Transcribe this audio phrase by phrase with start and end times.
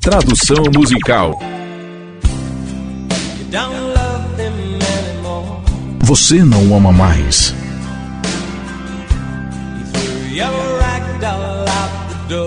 [0.00, 1.38] Tradução musical.
[5.98, 7.54] Você não o ama mais.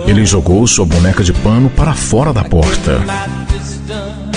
[0.08, 3.00] Ele jogou sua boneca de pano para fora da porta.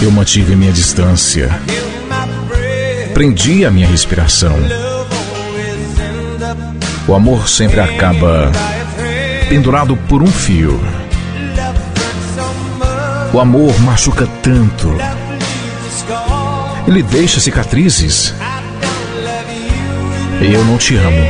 [0.03, 1.49] Eu mantive minha distância.
[3.15, 4.55] Prendi a minha respiração.
[7.09, 8.53] O amor sempre acaba
[9.49, 10.79] pendurado por um fio.
[13.37, 14.89] O amor machuca tanto.
[16.89, 18.33] Ele deixa cicatrizes.
[20.41, 21.29] Eu não te amo.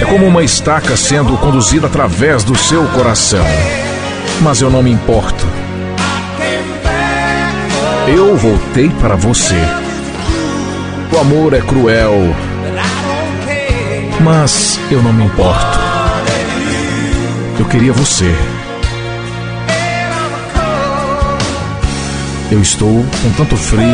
[0.00, 3.44] É como uma estaca sendo conduzida através do seu coração.
[4.40, 5.44] Mas eu não me importo.
[8.06, 9.58] Eu voltei para você.
[11.12, 12.14] O amor é cruel.
[14.20, 15.80] Mas eu não me importo.
[17.58, 18.32] Eu queria você.
[22.52, 23.86] Eu estou com tanto frio.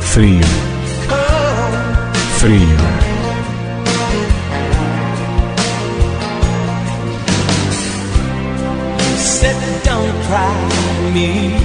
[0.00, 0.40] Frio.
[2.38, 2.76] Frio.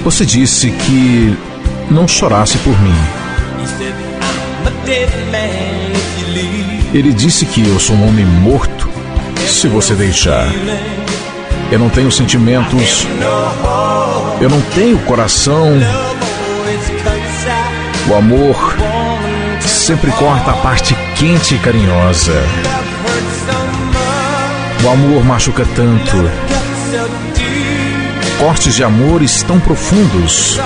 [0.04, 1.34] Você disse que
[1.90, 2.94] não chorasse por mim.
[6.92, 8.90] Ele disse que eu sou um homem morto
[9.48, 10.46] se você deixar.
[11.72, 13.06] Eu não tenho sentimentos.
[14.40, 15.72] Eu não tenho coração.
[18.08, 18.76] O amor
[19.60, 22.42] sempre corta a parte quente e carinhosa.
[24.84, 26.16] O amor machuca tanto
[28.38, 30.58] cortes de amores tão profundos.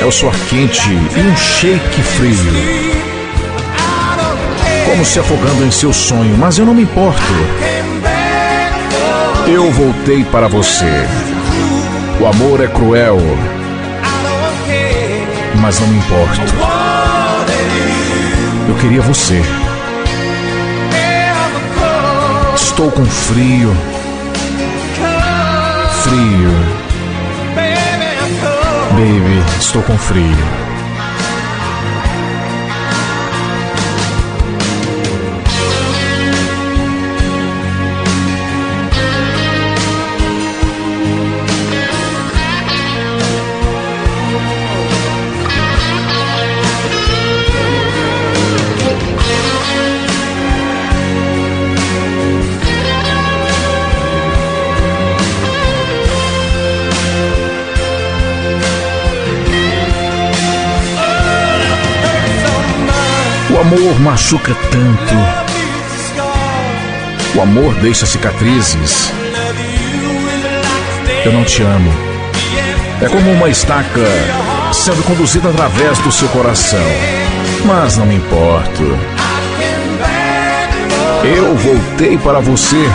[0.00, 2.36] É o suor quente e um shake frio.
[4.86, 7.20] Como se afogando em seu sonho, mas eu não me importo.
[9.46, 11.06] Eu voltei para você.
[12.20, 13.18] O amor é cruel,
[15.60, 16.40] mas não me importo.
[18.68, 19.40] Eu queria você.
[22.54, 23.74] Estou com frio
[26.04, 26.50] frio.
[28.92, 30.63] Baby, estou com frio.
[63.60, 65.14] Amor machuca tanto.
[67.36, 69.12] O amor deixa cicatrizes.
[71.24, 71.92] Eu não te amo.
[73.00, 74.00] É como uma estaca
[74.72, 76.84] sendo conduzida através do seu coração.
[77.64, 78.82] Mas não me importo.
[81.24, 82.90] Eu voltei para você.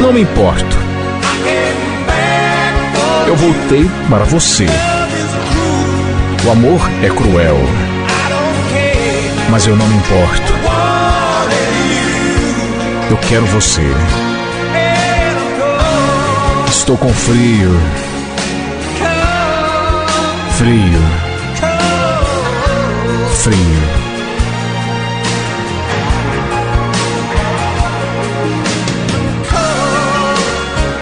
[0.00, 0.78] Não me importo.
[3.26, 4.66] Eu voltei para você.
[6.46, 7.81] O amor é cruel
[9.52, 10.52] mas eu não me importo.
[13.10, 13.82] Eu quero você.
[16.68, 17.70] Estou com frio.
[20.56, 21.02] Frio.
[23.42, 23.82] Frio.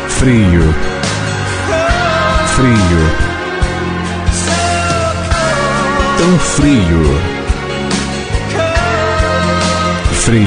[0.09, 0.75] Frio.
[2.57, 3.01] Frio.
[6.19, 7.40] Tão frio
[10.21, 10.45] frio.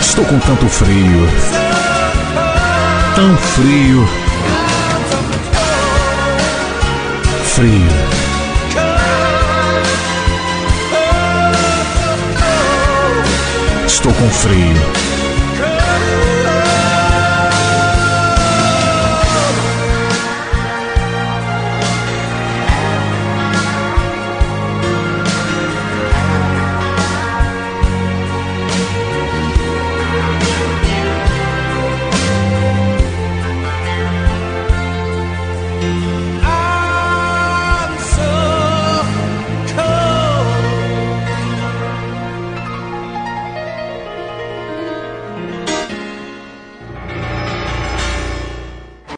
[0.00, 1.28] Estou com tanto frio.
[3.14, 4.17] Tão frio.
[7.58, 7.88] Frio.
[13.84, 15.17] Estou com frio.